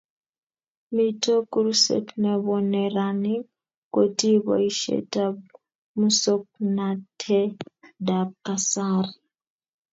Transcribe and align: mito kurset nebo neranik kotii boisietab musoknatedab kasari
mito 0.95 1.35
kurset 1.51 2.05
nebo 2.23 2.53
neranik 2.71 3.43
kotii 3.93 4.37
boisietab 4.45 5.35
musoknatedab 5.97 8.29
kasari 8.45 9.13